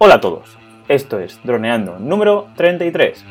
[0.00, 0.56] Hola a todos,
[0.86, 3.24] esto es Droneando número 33.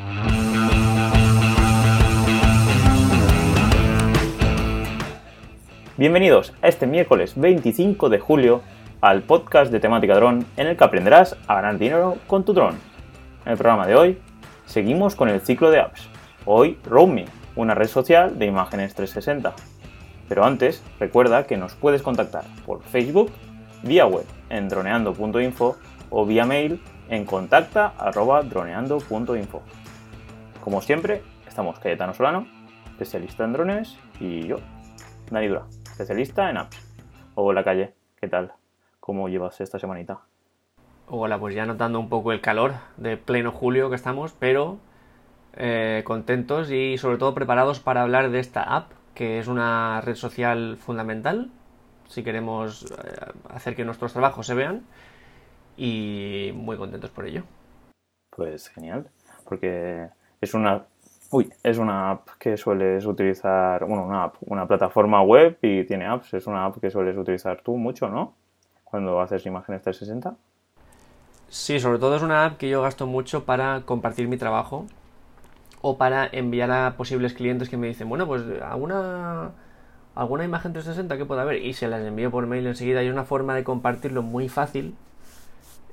[5.95, 8.63] Bienvenidos a este miércoles 25 de julio
[8.99, 12.75] al podcast de temática dron en el que aprenderás a ganar dinero con tu dron.
[13.45, 14.17] En el programa de hoy
[14.65, 16.09] seguimos con el ciclo de apps.
[16.43, 19.53] Hoy RoamMe, una red social de imágenes 360.
[20.27, 23.31] Pero antes, recuerda que nos puedes contactar por Facebook,
[23.83, 25.77] vía web en droneando.info
[26.09, 29.61] o vía mail en contacta.droneando.info.
[30.63, 32.47] Como siempre, estamos Cayetano Solano,
[32.91, 34.57] especialista en drones, y yo,
[35.31, 36.77] Dani Dura, especialista en apps.
[37.35, 38.51] Hola Calle, ¿qué tal?
[38.99, 40.19] ¿Cómo llevas esta semanita?
[41.09, 44.79] Hola, pues ya notando un poco el calor de pleno julio que estamos, pero
[45.55, 50.15] eh, contentos y sobre todo preparados para hablar de esta app, que es una red
[50.15, 51.49] social fundamental
[52.07, 52.95] si queremos eh,
[53.49, 54.83] hacer que nuestros trabajos se vean
[55.77, 57.43] y muy contentos por ello.
[58.29, 59.09] Pues genial,
[59.45, 60.09] porque
[60.41, 60.85] es una
[61.29, 66.05] Uy, es una app que sueles utilizar, bueno, una app, una plataforma web y tiene
[66.05, 68.33] apps, es una app que sueles utilizar tú mucho, ¿no?
[68.85, 70.37] Cuando haces imágenes 360.
[71.49, 74.85] Sí, sobre todo es una app que yo gasto mucho para compartir mi trabajo
[75.81, 79.51] o para enviar a posibles clientes que me dicen, bueno, pues alguna,
[80.15, 83.03] alguna imagen 360 que pueda haber y se las envío por mail enseguida.
[83.03, 84.95] Y es una forma de compartirlo muy fácil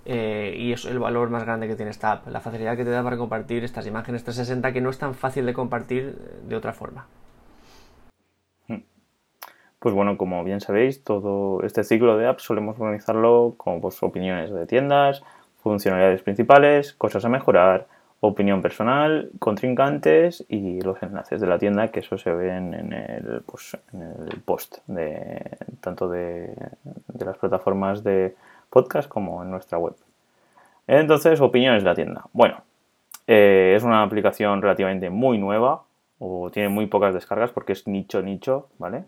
[0.04, 2.90] eh, y es el valor más grande que tiene esta app, la facilidad que te
[2.90, 6.14] da para compartir estas imágenes 360 que no es tan fácil de compartir
[6.46, 7.06] de otra forma.
[8.68, 8.82] Hmm.
[9.78, 14.52] Pues bueno, como bien sabéis, todo este ciclo de apps solemos organizarlo con pues, opiniones
[14.52, 15.22] de tiendas,
[15.62, 17.86] funcionalidades principales, cosas a mejorar,
[18.26, 23.42] opinión personal, contrincantes y los enlaces de la tienda, que eso se ve en, el,
[23.46, 26.54] pues, en el, post de tanto de,
[27.18, 28.34] las plataformas de
[28.70, 29.94] podcast como en nuestra web.
[30.86, 32.24] Entonces, opiniones de la tienda.
[32.32, 32.62] Bueno,
[33.26, 35.84] eh, es una aplicación relativamente muy nueva
[36.18, 39.04] o tiene muy pocas descargas porque es nicho nicho, ¿vale?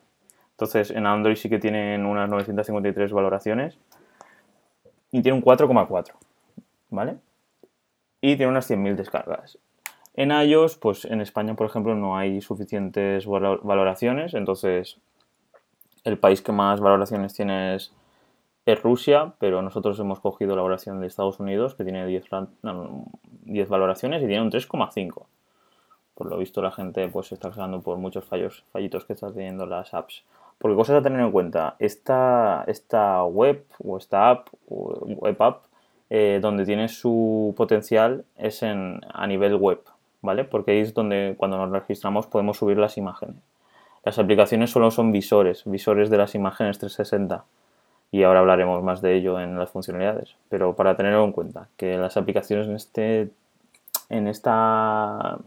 [0.52, 3.78] Entonces, en Android sí que tienen unas 953 valoraciones
[5.12, 6.12] y tiene un 4,4,
[6.90, 7.18] ¿vale?
[8.20, 9.58] y tiene unas 100.000 descargas.
[10.14, 14.98] En iOS, pues en España, por ejemplo, no hay suficientes valoraciones, entonces
[16.04, 17.92] el país que más valoraciones tiene es,
[18.74, 22.24] Rusia, pero nosotros hemos cogido la valoración de Estados Unidos, que tiene 10,
[23.44, 25.26] 10 valoraciones y tiene un 3,5.
[26.14, 29.66] Por lo visto la gente pues está quejando por muchos fallos, fallitos que están teniendo
[29.66, 30.24] las apps.
[30.58, 35.64] Porque cosas a tener en cuenta, esta, esta web o esta app, web app,
[36.08, 39.80] eh, donde tiene su potencial es en, a nivel web,
[40.22, 40.44] ¿vale?
[40.44, 43.36] Porque ahí es donde cuando nos registramos podemos subir las imágenes.
[44.04, 47.44] Las aplicaciones solo son visores, visores de las imágenes 360
[48.10, 50.36] y ahora hablaremos más de ello en las funcionalidades.
[50.48, 53.30] Pero para tenerlo en cuenta, que las aplicaciones en, este,
[54.08, 55.38] en esta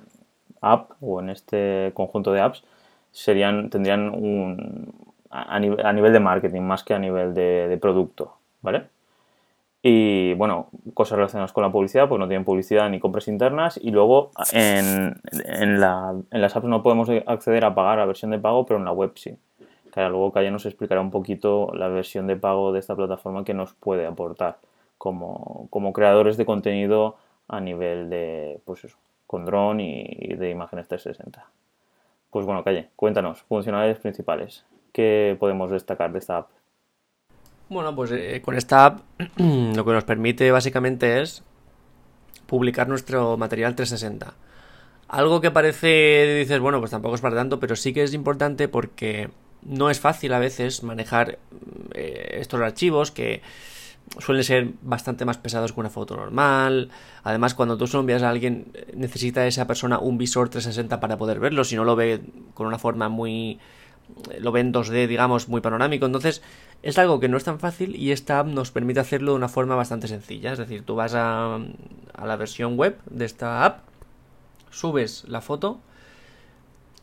[0.62, 2.64] app o en este conjunto de apps
[3.12, 4.94] serían, tendrían un,
[5.30, 8.84] a, nivel, de marketing más que a nivel de, producto, ¿vale?
[9.82, 13.80] Y bueno, cosas relacionadas con la publicidad, pues no tienen publicidad ni compras internas.
[13.82, 18.32] Y luego en, en, la, en las apps no podemos acceder a pagar la versión
[18.32, 19.38] de pago, pero en la web sí.
[19.96, 23.74] Luego Calle nos explicará un poquito la versión de pago de esta plataforma que nos
[23.74, 24.58] puede aportar
[24.98, 27.18] como, como creadores de contenido
[27.48, 31.46] a nivel de, pues eso, con dron y, de imágenes 360.
[32.30, 34.66] Pues bueno, Calle, cuéntanos, funcionalidades principales.
[34.94, 36.50] ¿Qué podemos destacar de esta app?
[37.70, 39.00] Bueno, pues eh, con esta app
[39.38, 41.44] lo que nos permite básicamente es
[42.46, 44.34] publicar nuestro material 360.
[45.08, 48.68] Algo que parece, dices, bueno, pues tampoco es para tanto, pero sí que es importante
[48.68, 49.30] porque
[49.64, 51.40] no es fácil a veces manejar
[51.94, 53.42] eh, estos archivos que
[54.18, 56.90] suelen ser bastante más pesados que una foto normal.
[57.24, 61.18] Además, cuando tú se lo envías a alguien, necesita esa persona un visor 360 para
[61.18, 62.22] poder verlo, si no lo ve
[62.54, 63.60] con una forma muy
[64.40, 66.06] lo ven 2D, digamos, muy panorámico.
[66.06, 66.42] Entonces,
[66.82, 69.50] es algo que no es tan fácil y esta app nos permite hacerlo de una
[69.50, 70.52] forma bastante sencilla.
[70.52, 73.82] Es decir, tú vas a, a la versión web de esta app,
[74.72, 75.80] subes la foto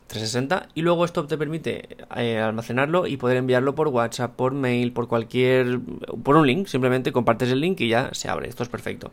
[0.07, 4.93] 360 y luego esto te permite eh, almacenarlo y poder enviarlo por WhatsApp, por mail,
[4.93, 5.79] por cualquier...
[6.23, 6.67] por un link.
[6.67, 8.49] Simplemente compartes el link y ya se abre.
[8.49, 9.11] Esto es perfecto.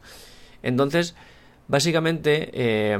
[0.62, 1.14] Entonces,
[1.68, 2.98] básicamente, eh,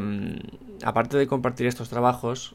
[0.85, 2.55] aparte de compartir estos trabajos,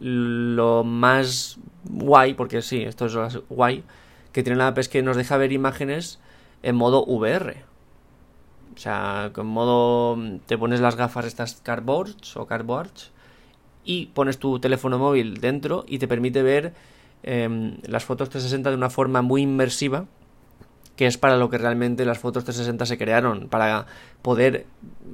[0.00, 3.84] lo más guay, porque sí, esto es guay,
[4.32, 6.18] que tiene la app es que nos deja ver imágenes
[6.62, 7.64] en modo VR.
[8.74, 13.12] O sea, con modo te pones las gafas estas cardboards o cardboards
[13.84, 16.72] y pones tu teléfono móvil dentro y te permite ver
[17.22, 20.06] em, las fotos 360 de una forma muy inmersiva
[21.00, 23.86] que es para lo que realmente las fotos 360 se crearon, para
[24.20, 24.66] poder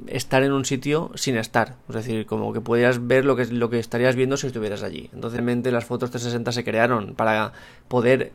[0.09, 1.77] estar en un sitio sin estar.
[1.89, 5.11] Es decir, como que pudieras ver lo que, lo que estarías viendo si estuvieras allí.
[5.15, 7.53] Entonces, realmente las fotos 360 se crearon para
[7.87, 8.33] poder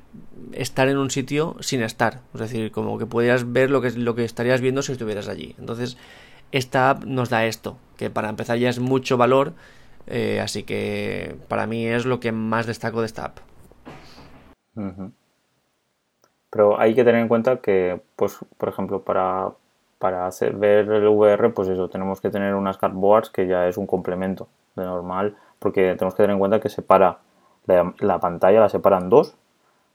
[0.54, 2.22] estar en un sitio sin estar.
[2.34, 5.54] Es decir, como que pudieras ver lo que, lo que estarías viendo si estuvieras allí.
[5.60, 5.98] Entonces,
[6.54, 9.52] esta app nos da esto, que para empezar ya es mucho valor.
[10.08, 13.38] Eh, así que para mí es lo que más destaco de esta app.
[16.50, 19.52] Pero hay que tener en cuenta que, pues, por ejemplo, para,
[20.00, 23.78] para hacer, ver el VR, pues eso, tenemos que tener unas cardboards que ya es
[23.78, 27.20] un complemento de normal, porque tenemos que tener en cuenta que separa
[27.66, 29.36] la, la pantalla, la separan dos,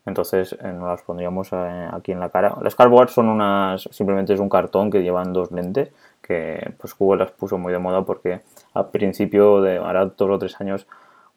[0.07, 2.57] entonces eh, nos las pondríamos eh, aquí en la cara.
[2.63, 5.91] Las cardboards son unas, simplemente es un cartón que llevan dos lentes,
[6.27, 8.41] que pues Google las puso muy de moda porque
[8.75, 10.87] al principio de, ahora dos o tres años,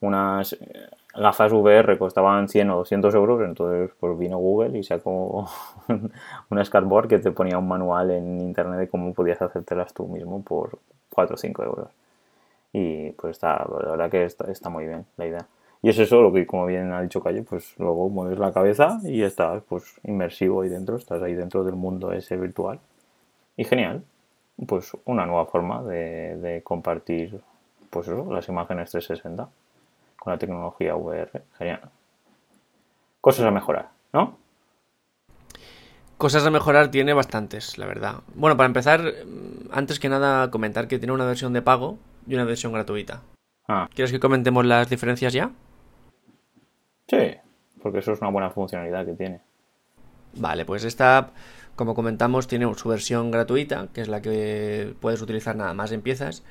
[0.02, 0.58] unas
[1.14, 5.50] gafas VR costaban 100 o 200 euros, entonces pues vino Google y sacó
[6.50, 10.44] una Scarboard que te ponía un manual en internet de cómo podías hacértelas tú mismo
[10.44, 10.80] por
[11.12, 11.90] 4 o 5 euros.
[12.72, 15.48] Y pues está, la verdad que está, está muy bien la idea.
[15.82, 19.00] Y es eso lo que, como bien ha dicho Calle, pues luego mueves la cabeza
[19.04, 22.80] y estás pues inmersivo ahí dentro, estás ahí dentro del mundo ese virtual.
[23.56, 24.04] Y genial,
[24.68, 27.40] pues una nueva forma de, de compartir
[27.90, 29.50] pues eso, las imágenes 360
[30.18, 31.44] con la tecnología VR.
[31.58, 31.82] Genial.
[33.22, 34.38] Cosas a mejorar, ¿no?
[36.18, 38.16] Cosas a mejorar tiene bastantes, la verdad.
[38.36, 39.02] Bueno, para empezar,
[39.72, 41.98] antes que nada comentar que tiene una versión de pago
[42.28, 43.22] y una versión gratuita.
[43.68, 43.88] Ah.
[43.94, 45.52] ¿Quieres que comentemos las diferencias ya?
[47.08, 47.38] Sí,
[47.82, 49.42] porque eso es una buena funcionalidad que tiene.
[50.36, 51.32] Vale, pues esta,
[51.76, 56.02] como comentamos, tiene su versión gratuita, que es la que puedes utilizar nada más en
[56.02, 56.44] piezas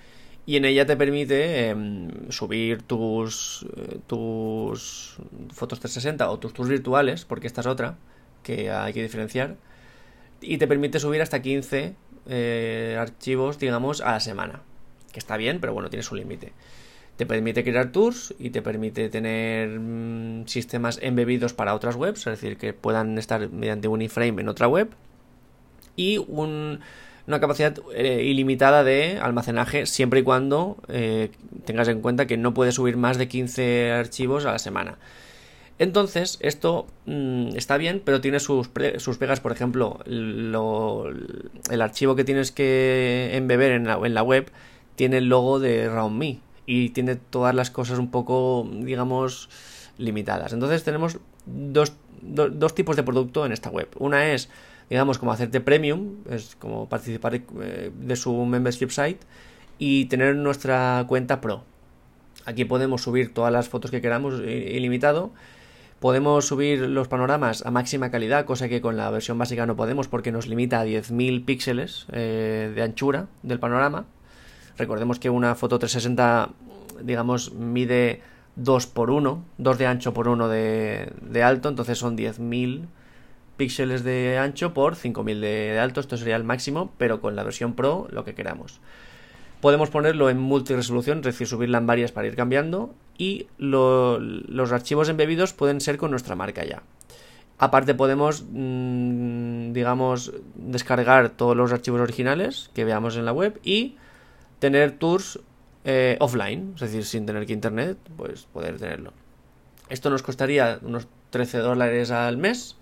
[0.49, 5.19] y en ella te permite em, subir tus, eh, tus
[5.53, 7.99] fotos 360 o tus tours virtuales, porque esta es otra
[8.43, 9.57] que hay que diferenciar,
[10.41, 11.95] y te permite subir hasta 15
[12.29, 14.63] eh, archivos, digamos, a la semana,
[15.13, 16.55] que está bien, pero bueno, tiene su límite.
[17.19, 22.41] Te permite crear tours y te permite tener mm, sistemas embebidos para otras webs, es
[22.41, 24.91] decir, que puedan estar mediante un iframe en otra web.
[25.97, 26.79] Y un,
[27.27, 31.33] una capacidad eh, ilimitada de almacenaje siempre y cuando eh,
[31.65, 34.97] tengas en cuenta que no puedes subir más de 15 archivos a la semana.
[35.81, 40.55] Entonces, esto mm, está bien, pero tiene sus, sus pegas, por ejemplo, el
[41.83, 44.53] archivo que tienes que embeber en la, en la web
[44.95, 49.49] tiene el logo de RawnMe y tiene todas las cosas un poco, digamos,
[49.97, 50.53] limitadas.
[50.53, 53.89] Entonces tenemos dos, dos tipos de producto en esta web.
[53.99, 54.51] Una es
[54.91, 59.21] digamos, como hacerte premium, es como participar eh, de su membership site
[59.79, 61.65] y tener nuestra cuenta pro.
[62.45, 65.33] Aquí podemos subir todas las fotos que queramos ilimitado.
[66.01, 70.07] Podemos subir los panoramas a máxima calidad, cosa que con la versión básica no podemos
[70.07, 74.07] porque nos limita a 10.000 píxeles eh, de anchura del panorama.
[74.79, 76.51] Recordemos que una foto 360,
[77.03, 78.23] digamos, mide
[78.57, 82.87] 2 por 1, 2 de ancho por 1 de, de alto, entonces son 10.000
[83.59, 86.01] píxeles de ancho por 5000 de, alto.
[86.01, 88.81] Esto sería el máximo, pero con la versión Pro lo que queramos.
[89.61, 92.95] Podemos ponerlo en multiresolución, es decir, subirla en varias para ir cambiando.
[93.19, 96.83] Y los archivos embebidos pueden ser con nuestra marca ya.
[97.59, 103.97] Aparte podemos, mm, digamos, descargar todos los archivos originales que veamos en la web y
[104.59, 105.41] tener tours
[105.85, 109.13] eh, offline, es decir, sin tener que internet, pues poder tenerlo.
[109.89, 112.77] Esto nos costaría unos 13 dólares al mes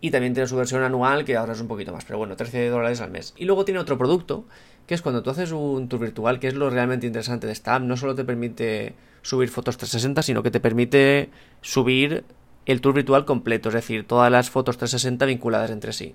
[0.00, 2.68] y también tiene su versión anual que ahora es un poquito más, pero bueno, 13
[2.68, 3.32] dólares al mes.
[3.36, 4.44] Y luego tiene otro producto,
[4.86, 7.78] que es cuando tú haces un tour virtual, que es lo realmente interesante de esta
[7.78, 11.30] no solo te permite subir fotos 360, sino que te permite
[11.62, 12.24] subir
[12.66, 16.14] el tour virtual completo, es decir, todas las fotos 360 vinculadas entre sí.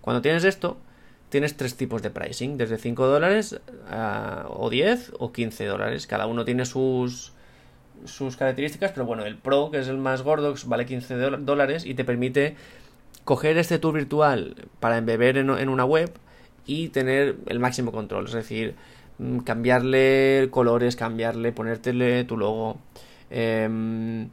[0.00, 0.78] Cuando tienes esto,
[1.28, 3.60] tienes tres tipos de pricing, desde 5 dólares
[4.48, 6.06] o 10 o 15 dólares.
[6.06, 7.32] Cada uno tiene sus,
[8.04, 11.94] sus características, pero bueno, el Pro, que es el más gordo, vale 15 dólares y
[11.94, 12.56] te permite
[13.24, 16.10] coger este tour virtual para embeber en, una web
[16.66, 18.74] y tener el máximo control, es decir,
[19.18, 22.78] mm, cambiarle colores, cambiarle, ponértele tu logo.
[23.30, 24.30] Em,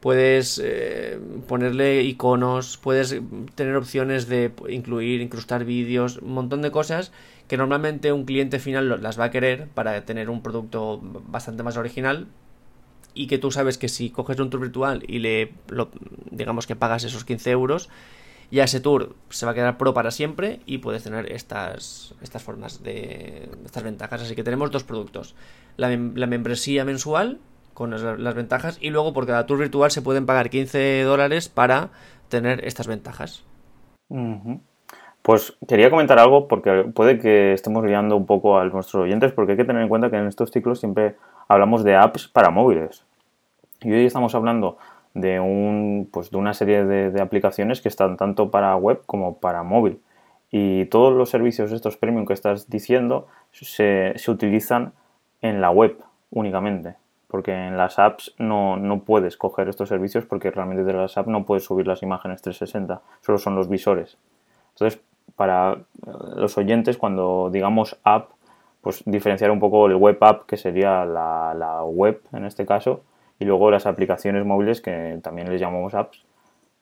[0.00, 3.20] puedes eh, ponerle iconos, puedes
[3.54, 7.12] tener opciones de incluir, incrustar vídeos, un montón de cosas
[7.48, 11.76] que normalmente un cliente final las va a querer para tener un producto bastante más
[11.76, 12.26] original
[13.14, 15.52] y que tú sabes que si coges un tour virtual y le
[16.30, 17.88] digamos que pagas esos 15 euros
[18.50, 22.42] ya ese tour se va a quedar pro para siempre y puedes tener estas, estas
[22.42, 24.22] formas de estas ventajas.
[24.22, 25.34] Así que tenemos dos productos.
[25.76, 27.40] La, membresía mensual
[27.78, 31.90] con las, ventajas y luego por cada tour virtual se pueden pagar 15 dólares para
[32.28, 33.44] tener estas ventajas.
[35.22, 39.52] Pues quería comentar algo porque puede que estemos guiando un poco a nuestros oyentes porque
[39.52, 41.14] hay que tener en cuenta que en estos ciclos siempre
[41.46, 43.04] hablamos de apps para móviles.
[43.80, 44.76] Y hoy estamos hablando
[45.14, 49.62] de, un, pues de una serie de, aplicaciones que están tanto para web como para
[49.62, 50.00] móvil.
[50.50, 54.94] Y todos los servicios estos premium que estás diciendo se, se utilizan
[55.42, 55.96] en la web
[56.32, 56.96] únicamente.
[57.28, 61.28] Porque en las apps no, no puedes coger estos servicios porque realmente de las apps
[61.28, 64.16] no puedes subir las imágenes 360, solo son los visores.
[64.70, 65.00] Entonces,
[65.36, 68.30] para eh, los oyentes, cuando digamos app,
[68.80, 73.02] pues diferenciar un poco el web app, que sería la, web en este caso,
[73.38, 76.24] y luego las aplicaciones móviles, que también les llamamos apps,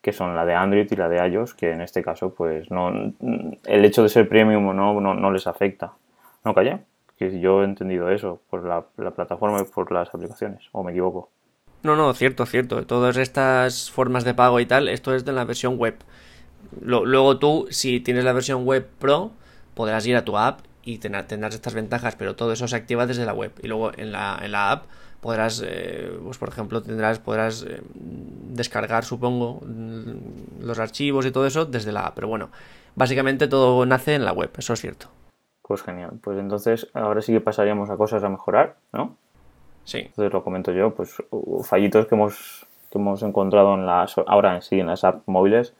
[0.00, 2.90] que son la de Android y la de iOS, que en este caso, pues no
[3.64, 5.92] el hecho de ser premium o no, no, les afecta.
[6.44, 6.80] ¿No calla?
[7.16, 10.92] Que yo he entendido eso por la, la plataforma y por las aplicaciones, o me
[10.92, 11.30] equivoco.
[11.82, 12.84] No, no, cierto, cierto.
[12.86, 15.96] Todas estas formas de pago y tal, esto es de la versión web
[16.80, 19.32] luego tú, si tienes la versión web pro,
[19.74, 23.26] podrás ir a tu app y tendrás estas ventajas, pero todo eso se activa desde
[23.26, 23.52] la web.
[23.62, 24.86] Y luego en la, en la app
[25.20, 29.62] podrás, eh, pues por ejemplo, tendrás, podrás eh, descargar, supongo,
[30.60, 32.14] los archivos y todo eso desde la app.
[32.14, 32.50] Pero bueno,
[32.94, 35.08] básicamente todo nace en la web, eso es cierto.
[35.66, 36.12] Pues genial.
[36.22, 39.16] Pues entonces ahora sí que pasaríamos a cosas a mejorar, ¿no?
[39.84, 39.98] Sí.
[39.98, 41.16] Entonces lo comento yo, pues
[41.64, 45.74] fallitos que hemos, que hemos encontrado en las, ahora en sí en las apps móviles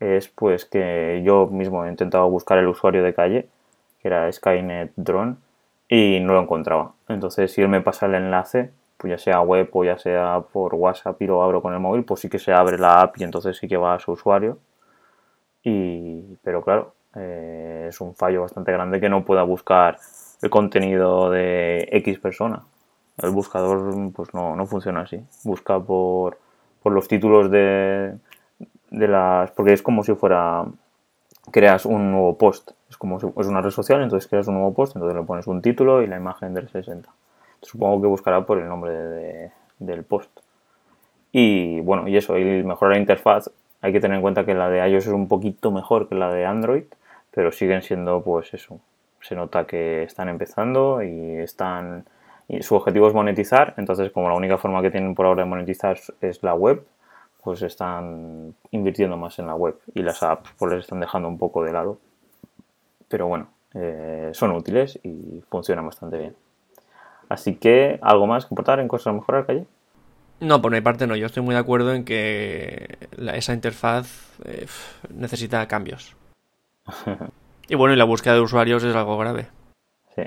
[0.00, 3.48] es pues que yo mismo he intentado buscar el usuario de calle,
[4.00, 5.36] que era Skynet Drone,
[5.88, 6.92] y no lo encontraba.
[7.08, 10.74] Entonces, si él me pasa el enlace, pues ya sea web o ya sea por
[10.74, 13.24] WhatsApp y lo abro con el móvil, pues sí que se abre la app y
[13.24, 14.58] entonces sí que va a su usuario.
[15.62, 19.98] Y, pero claro, eh, es un fallo bastante grande que no pueda buscar
[20.42, 22.62] el contenido de X persona.
[23.22, 25.20] El buscador pues no, no funciona así.
[25.44, 26.38] Busca por,
[26.82, 28.14] por los títulos de,
[28.90, 29.50] de las.
[29.52, 30.64] porque es como si fuera.
[31.50, 32.72] creas un nuevo post.
[32.90, 35.60] Es como es una red social, entonces creas un nuevo post, entonces le pones un
[35.60, 37.08] título y la imagen del 60.
[37.62, 40.30] Supongo que buscará por el nombre del post.
[41.32, 43.50] Y bueno, y eso, y mejorar la interfaz.
[43.80, 46.32] Hay que tener en cuenta que la de iOS es un poquito mejor que la
[46.32, 46.84] de Android,
[47.36, 48.80] pero siguen siendo, pues eso.
[49.20, 52.06] Se nota que están empezando y están.
[52.48, 55.50] Y su objetivo es monetizar, entonces, como la única forma que tienen por ahora de
[55.50, 56.86] monetizar es la web,
[57.44, 61.36] pues están invirtiendo más en la web y las apps pues les están dejando un
[61.36, 61.98] poco de lado.
[63.06, 66.36] Pero bueno, eh, son útiles y funcionan bastante bien.
[67.28, 69.66] Así que, ¿algo más que importar en cosas a mejorar, Calle?
[70.40, 71.16] No, por mi parte no.
[71.16, 72.96] Yo estoy muy de acuerdo en que
[73.34, 74.66] esa interfaz eh,
[75.12, 76.16] necesita cambios.
[77.68, 79.48] Y bueno, y la búsqueda de usuarios es algo grave.
[80.14, 80.22] Sí.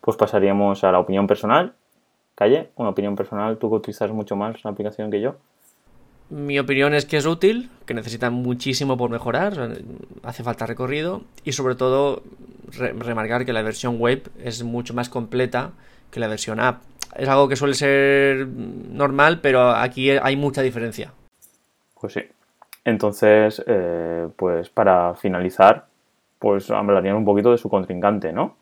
[0.00, 1.74] Pues pasaríamos a la opinión personal.
[2.34, 3.58] Calle, una opinión personal.
[3.58, 5.36] Tú que utilizas mucho más la aplicación que yo.
[6.30, 9.76] Mi opinión es que es útil, que necesita muchísimo por mejorar,
[10.22, 12.22] hace falta recorrido y sobre todo
[12.70, 15.72] remarcar que la versión web es mucho más completa
[16.12, 16.82] que la versión app.
[17.16, 21.12] Es algo que suele ser normal, pero aquí hay mucha diferencia.
[22.00, 22.20] Pues sí.
[22.84, 25.86] Entonces, eh, pues para finalizar,
[26.38, 28.56] pues hablarían un poquito de su contrincante, ¿no?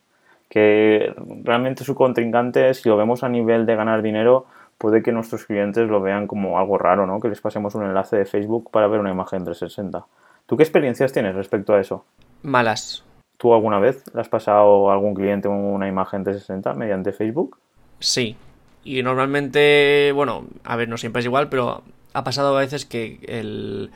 [0.48, 4.46] Que realmente su contrincante, si lo vemos a nivel de ganar dinero,
[4.78, 7.20] puede que nuestros clientes lo vean como algo raro, ¿no?
[7.20, 10.04] Que les pasemos un enlace de Facebook para ver una imagen 360.
[10.46, 12.04] ¿Tú qué experiencias tienes respecto a eso?
[12.42, 13.04] Malas.
[13.36, 17.58] ¿Tú alguna vez le has pasado a algún cliente una imagen 360 mediante Facebook?
[18.00, 18.36] Sí.
[18.82, 21.82] Y normalmente, bueno, a ver, no siempre es igual, pero
[22.12, 23.90] ha pasado a veces que el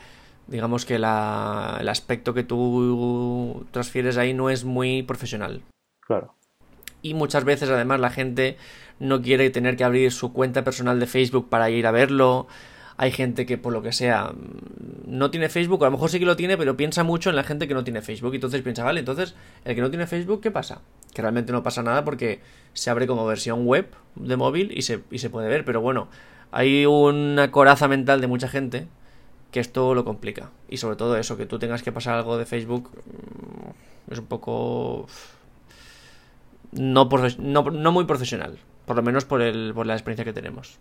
[0.46, 5.62] digamos que la, el aspecto que tú transfieres ahí no es muy profesional.
[6.00, 6.34] Claro.
[7.00, 8.56] Y muchas veces además la gente
[9.00, 12.46] no quiere tener que abrir su cuenta personal de Facebook para ir a verlo.
[12.96, 14.32] Hay gente que por lo que sea
[15.06, 17.42] no tiene Facebook, a lo mejor sí que lo tiene, pero piensa mucho en la
[17.42, 18.32] gente que no tiene Facebook.
[18.32, 20.82] Y entonces piensa, vale, entonces el que no tiene Facebook, ¿qué pasa?
[21.12, 22.40] Que realmente no pasa nada porque
[22.74, 25.64] se abre como versión web de móvil y se, y se puede ver.
[25.64, 26.08] Pero bueno,
[26.52, 28.86] hay una coraza mental de mucha gente
[29.50, 30.50] que esto lo complica.
[30.68, 34.26] Y sobre todo eso, que tú tengas que pasar algo de Facebook mm, es un
[34.26, 35.06] poco
[36.72, 40.78] no, muy profesional, por lo menos por, el, por la experiencia que tenemos.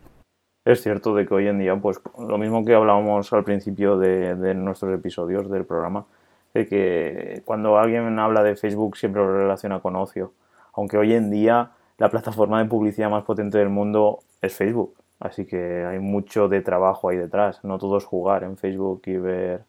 [0.66, 4.36] Es cierto de que hoy en día, pues lo mismo que hablábamos al principio de,
[4.36, 6.06] de nuestros episodios del programa,
[6.54, 10.34] de que cuando alguien habla de Facebook siempre lo relaciona con ocio,
[10.74, 15.46] aunque hoy en día la plataforma de publicidad más potente del mundo es Facebook, así
[15.46, 19.64] que hay mucho de trabajo ahí detrás, no todo es jugar en Facebook y ver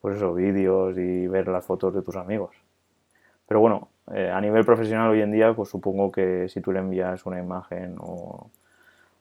[0.00, 2.56] pues esos vídeos y ver las fotos de tus amigos.
[3.46, 6.80] Pero bueno, eh, a nivel profesional hoy en día, pues supongo que si tú le
[6.80, 8.50] envías una imagen o,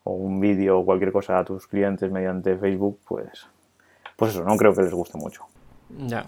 [0.05, 3.47] un vídeo o cualquier cosa a tus clientes mediante Facebook, pues,
[4.15, 5.43] pues eso, no creo que les guste mucho.
[6.07, 6.25] Ya.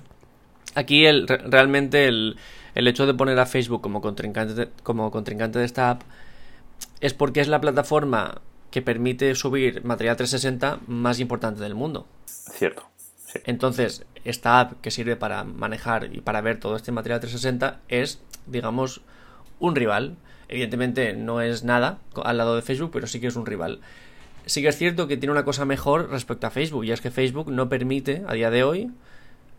[0.75, 2.37] aquí el, realmente el,
[2.75, 6.01] el hecho de poner a Facebook como contrincante, como contrincante de esta app
[6.99, 12.07] es porque es la plataforma que permite subir material 360 más importante del mundo.
[12.25, 12.89] Cierto.
[13.17, 13.39] Sí.
[13.45, 18.21] Entonces, esta app que sirve para manejar y para ver todo este material 360 es,
[18.47, 19.01] digamos,
[19.59, 20.17] un rival.
[20.47, 23.79] Evidentemente no es nada al lado de Facebook, pero sí que es un rival.
[24.45, 27.11] Sí que es cierto que tiene una cosa mejor respecto a Facebook, y es que
[27.11, 28.91] Facebook no permite, a día de hoy,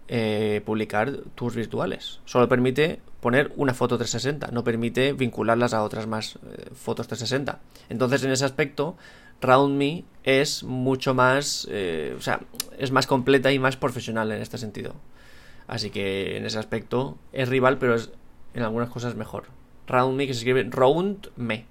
[0.09, 2.21] eh, publicar tours virtuales.
[2.25, 7.61] Solo permite poner una foto 360, no permite vincularlas a otras más eh, fotos 360.
[7.89, 8.97] Entonces, en ese aspecto,
[9.41, 12.41] RoundMe es mucho más, eh, o sea,
[12.79, 14.95] es más completa y más profesional en este sentido.
[15.69, 18.11] Así que en ese aspecto es rival, pero es
[18.55, 19.45] en algunas cosas mejor.
[19.87, 21.67] RoundMe, que se escribe RoundMe.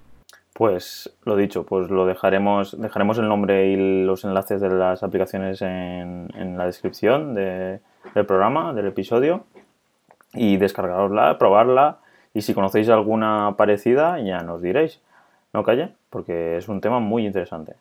[0.54, 5.62] Pues lo dicho, pues lo dejaremos, dejaremos el nombre y los enlaces de las aplicaciones
[5.62, 7.80] en, en la descripción de,
[8.14, 9.46] del programa, del episodio,
[10.34, 11.98] y descargarosla, probarla,
[12.34, 15.02] y si conocéis alguna parecida, ya nos diréis.
[15.54, 17.76] No calle, porque es un tema muy interesante.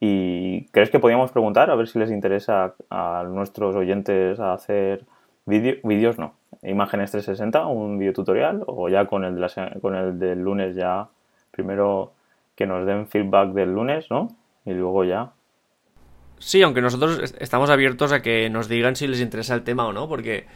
[0.00, 5.04] ¿Y crees que podíamos preguntar a ver si les interesa a nuestros oyentes hacer
[5.46, 6.18] vídeos?
[6.18, 10.42] No, imágenes 360, un video tutorial, o ya con el, de la, con el del
[10.42, 11.08] lunes ya
[11.50, 12.12] primero
[12.54, 14.28] que nos den feedback del lunes, ¿no?
[14.64, 15.32] Y luego ya.
[16.38, 19.92] Sí, aunque nosotros estamos abiertos a que nos digan si les interesa el tema o
[19.92, 20.46] no, porque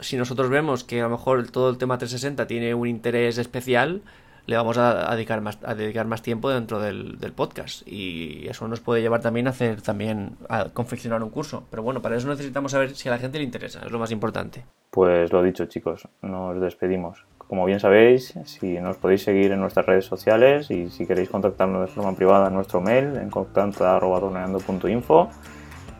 [0.00, 4.02] si nosotros vemos que a lo mejor todo el tema 360 tiene un interés especial,
[4.46, 7.86] le vamos a, dedicar más a dedicar más tiempo dentro del, del, podcast.
[7.86, 11.64] Y eso nos puede llevar también a hacer también a confeccionar un curso.
[11.70, 14.10] Pero bueno para eso necesitamos saber si a la gente le interesa es lo más
[14.10, 14.64] importante.
[14.90, 19.84] Pues lo dicho chicos nos despedimos como bien sabéis, si nos podéis seguir en nuestras
[19.84, 25.28] redes sociales y si queréis contactarnos de forma privada en nuestro mail en contacto.info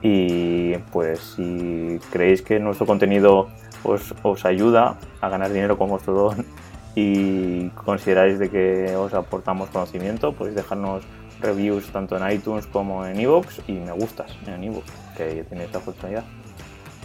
[0.00, 3.48] y pues si creéis que nuestro contenido
[3.84, 6.46] os, os ayuda a ganar dinero con vuestro don
[6.94, 11.04] y consideráis de que os aportamos conocimiento, podéis dejarnos
[11.42, 14.86] reviews tanto en iTunes como en iVoox y me gustas en iVoox,
[15.18, 16.24] que tiene esta oportunidad.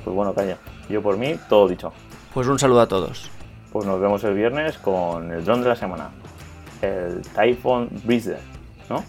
[0.05, 1.91] Pues bueno, calla, yo por mí todo dicho.
[2.33, 3.29] Pues un saludo a todos
[3.71, 6.09] pues nos vemos el viernes con el drone de la semana,
[6.81, 8.39] el Typhoon Breezer,
[8.89, 9.03] ¿no?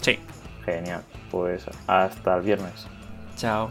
[0.00, 0.18] Sí.
[0.64, 1.02] Genial.
[1.30, 2.86] Pues hasta el viernes.
[3.36, 3.70] Chao.